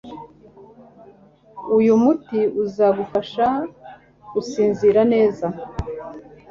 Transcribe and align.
Uyu 1.77 1.93
muti 2.03 2.39
uzagufasha 2.63 3.47
gusinzira 4.33 5.01
neza. 5.13 5.45